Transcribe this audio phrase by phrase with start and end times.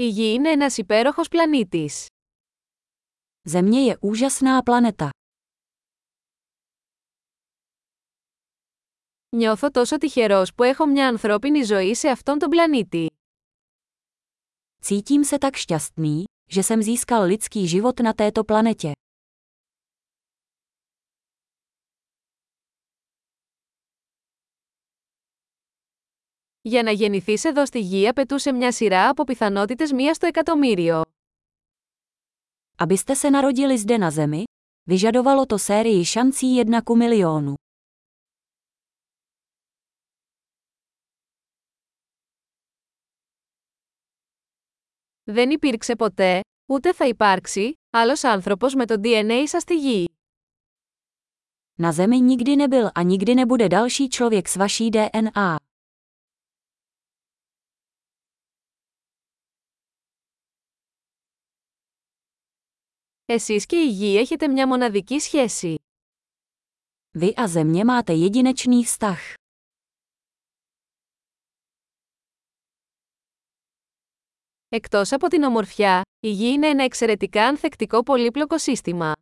[0.00, 2.06] Η Γη είναι ένας υπέροχος πλανήτης.
[3.42, 5.08] Země je úžasná planeta.
[9.36, 13.06] Νιώθω τόσο τυχερός που έχω μια ανθρώπινη ζωή σε αυτόν τον πλανήτη.
[14.80, 18.92] Cítím se tak šťastný, že jsem získal lidský život na této planetě.
[26.67, 31.03] Για να γεννηθείς εδώ στη γη απαιτούσε μια σειρά από πιθανότητες μία στο εκατομμύριο.
[32.77, 34.43] Abyste se narodili zde na Zemi,
[34.89, 37.53] vyžadovalo to sérii šancí jedna ku milionu.
[45.23, 50.07] Δεν υπήρξε ποτέ, ούτε θα υπάρξει, άλλος άνθρωπος με το DNA σας στη γη.
[51.81, 55.55] Na Zemi nikdy nebyl a nikdy nebude další člověk s vaší DNA.
[63.30, 65.74] Εσείς και η γη έχετε μια μοναδική σχέση.
[67.18, 69.34] Vy a Země máte jedinečný vztah.
[74.68, 79.12] Εκτός από την ομορφιά, η γη είναι ένα εξαιρετικά ανθεκτικό πολύπλοκο σύστημα.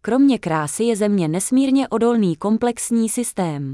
[0.00, 3.72] Kromě krásy je Země nesmírně odolný komplexní systém.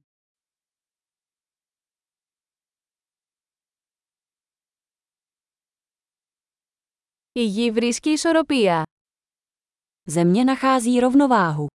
[7.37, 8.83] Η γη βρίσκει ισορροπία.
[10.07, 11.67] Země nachází rovnováhu.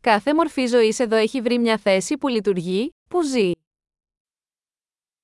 [0.00, 3.50] Κάθε μορφή ζωής εδώ έχει βρει μια θέση που λειτουργεί, που ζει.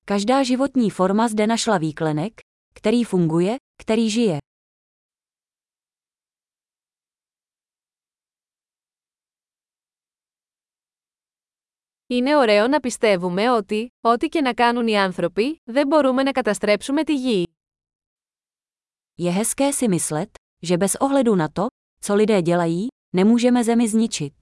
[0.05, 2.39] Každá životní forma zde našla výklenek,
[2.73, 4.37] který funguje, který žije.
[12.14, 17.04] Είναι ωραίο να πιστεύουμε ότι, ό,τι και να κάνουν οι άνθρωποι, δεν μπορούμε να καταστρέψουμε
[17.04, 17.46] τη γη.
[19.22, 20.30] Je hezké si myslet,
[20.66, 21.66] že bez ohledu na to,
[22.00, 22.86] co lidé dělají,
[23.16, 24.32] nemůžeme Zemi zničit.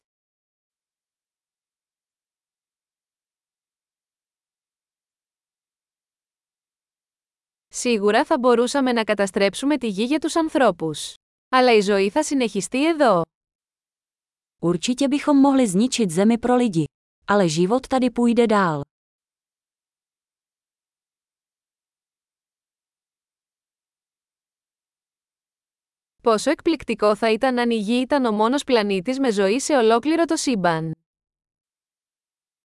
[7.69, 11.15] Σίγουρα θα μπορούσαμε να καταστρέψουμε τη γη για τους ανθρώπους.
[11.49, 13.23] Αλλά η ζωή θα συνεχιστεί εδώ.
[14.63, 16.85] Určitě bychom mohli zničit Zemi pro lidi.
[17.32, 18.82] Ale život tady půjde dál.
[26.24, 30.26] Πόσο εκπληκτικό θα ήταν αν η Γη ήταν ο μόνος πλανήτης με ζωή σε ολόκληρο
[30.26, 30.92] το σύμπαν.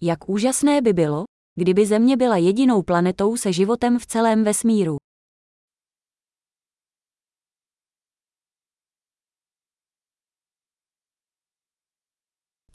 [0.04, 4.96] Jak úžasné by bylo, kdyby Země byla jedinou planetou se životem v celém vesmíru.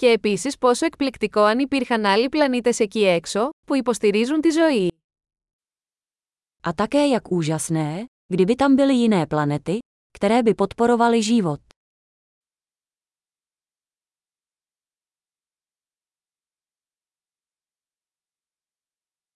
[0.02, 4.92] Και επίσης πόσο εκπληκτικό αν υπήρχαν άλλοι πλανήτες εκεί έξω, που υποστηρίζουν τη ζωή.
[6.62, 9.78] A také jak úžasné, kdyby tam byly jiné planety,
[10.10, 11.60] které by podporovaly život.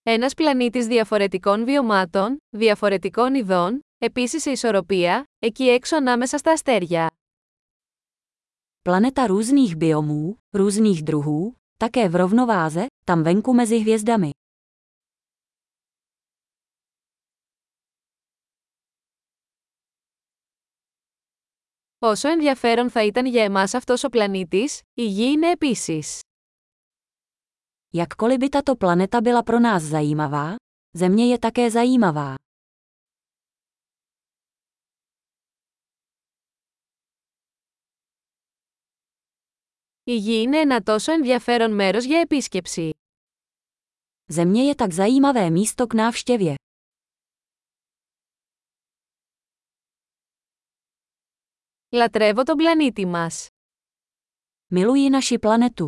[0.02, 7.15] Ένας πλανήτης διαφορετικών βιωμάτων, διαφορετικών ειδών, επίσης σε ισορροπία, εκεί έξω ανάμεσα στα αστέρια.
[8.85, 14.31] Planeta různých biomů, různých druhů, také v rovnováze, tam venku mezi hvězdami.
[22.03, 26.19] Όσο ενδιαφέρον θα ήταν για εμάς αυτός ο πλανήτης, η Γη είναι επίσης.
[27.97, 30.55] Jakkoliv by tato planeta byla pro nás zajímavá,
[30.93, 32.35] Země je také zajímavá.
[40.05, 42.89] Η Γη είναι ένα τόσο ενδιαφέρον μέρος για επίσκεψη.
[44.33, 46.55] Země je tak zajímavé místo k návštěvě.
[51.89, 53.47] Λατρεύω τον πλανήτη μας.
[54.73, 55.87] Miluji naši planetu.